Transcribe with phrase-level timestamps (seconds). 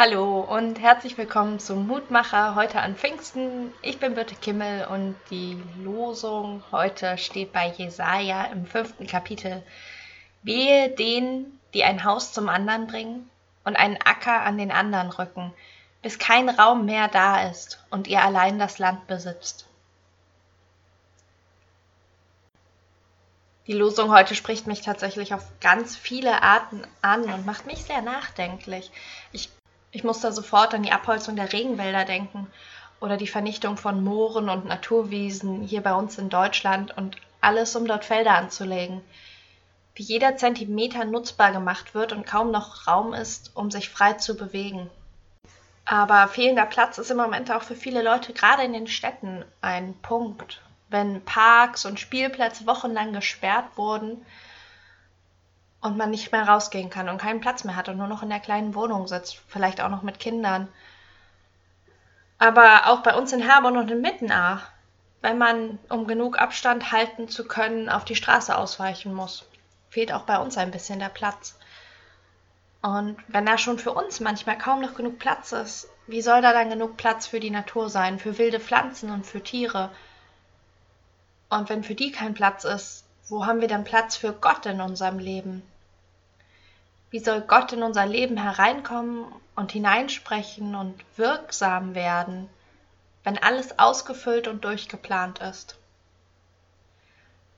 [0.00, 3.72] Hallo und herzlich willkommen zum Mutmacher heute an Pfingsten.
[3.82, 9.60] Ich bin Birte Kimmel und die Losung heute steht bei Jesaja im fünften Kapitel.
[10.44, 13.28] Wehe denen, die ein Haus zum anderen bringen
[13.64, 15.52] und einen Acker an den anderen rücken,
[16.00, 19.66] bis kein Raum mehr da ist und ihr allein das Land besitzt.
[23.66, 28.00] Die Losung heute spricht mich tatsächlich auf ganz viele Arten an und macht mich sehr
[28.00, 28.92] nachdenklich.
[29.32, 29.57] Ich
[29.90, 32.46] ich muss da sofort an die Abholzung der Regenwälder denken
[33.00, 37.86] oder die Vernichtung von Mooren und Naturwiesen hier bei uns in Deutschland und alles, um
[37.86, 39.00] dort Felder anzulegen.
[39.94, 44.36] Wie jeder Zentimeter nutzbar gemacht wird und kaum noch Raum ist, um sich frei zu
[44.36, 44.90] bewegen.
[45.84, 49.94] Aber fehlender Platz ist im Moment auch für viele Leute, gerade in den Städten, ein
[50.02, 50.60] Punkt.
[50.90, 54.24] Wenn Parks und Spielplätze wochenlang gesperrt wurden,
[55.80, 58.30] und man nicht mehr rausgehen kann und keinen Platz mehr hat und nur noch in
[58.30, 60.68] der kleinen Wohnung sitzt, vielleicht auch noch mit Kindern.
[62.38, 64.70] Aber auch bei uns in Herborn und in Mittenach,
[65.20, 69.44] wenn man, um genug Abstand halten zu können, auf die Straße ausweichen muss,
[69.90, 71.58] fehlt auch bei uns ein bisschen der Platz.
[72.80, 76.52] Und wenn da schon für uns manchmal kaum noch genug Platz ist, wie soll da
[76.52, 79.90] dann genug Platz für die Natur sein, für wilde Pflanzen und für Tiere?
[81.48, 84.80] Und wenn für die kein Platz ist, wo haben wir denn Platz für Gott in
[84.80, 85.62] unserem Leben?
[87.10, 92.48] Wie soll Gott in unser Leben hereinkommen und hineinsprechen und wirksam werden,
[93.24, 95.76] wenn alles ausgefüllt und durchgeplant ist?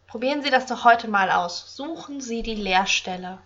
[0.07, 1.77] Probieren Sie das doch heute mal aus.
[1.77, 3.39] Suchen Sie die Leerstelle.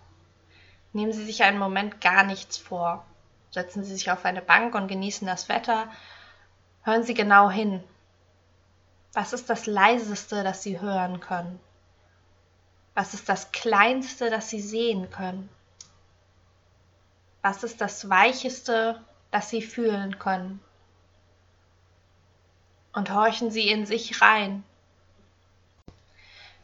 [0.93, 3.05] Nehmen Sie sich einen Moment gar nichts vor.
[3.51, 5.87] Setzen Sie sich auf eine Bank und genießen das Wetter.
[6.81, 7.83] Hören Sie genau hin.
[9.13, 11.59] Was ist das Leiseste, das Sie hören können?
[12.95, 15.49] Was ist das Kleinste, das Sie sehen können?
[17.41, 20.61] Was ist das Weicheste, das Sie fühlen können?
[22.93, 24.63] Und horchen Sie in sich rein.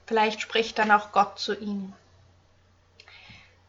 [0.08, 1.94] Vielleicht spricht dann auch Gott zu Ihnen.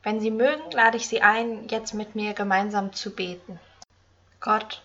[0.04, 3.58] Wenn Sie mögen, lade ich Sie ein, jetzt mit mir gemeinsam zu beten.
[4.40, 4.82] Gott,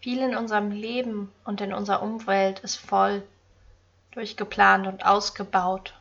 [0.00, 3.22] viel in unserem Leben und in unserer Umwelt ist voll,
[4.12, 5.94] durchgeplant und ausgebaut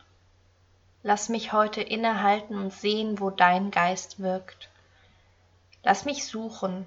[1.01, 4.69] Lass mich heute innehalten und sehen, wo dein Geist wirkt.
[5.83, 6.85] Lass mich suchen,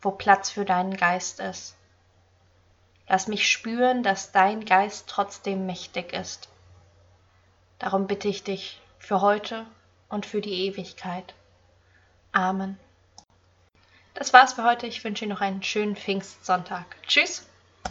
[0.00, 1.76] wo Platz für deinen Geist ist.
[3.08, 6.48] Lass mich spüren, dass dein Geist trotzdem mächtig ist.
[7.78, 9.66] Darum bitte ich dich für heute
[10.08, 11.34] und für die Ewigkeit.
[12.32, 12.78] Amen.
[14.14, 14.86] Das war's für heute.
[14.86, 16.96] Ich wünsche Ihnen noch einen schönen Pfingstsonntag.
[17.06, 17.46] Tschüss.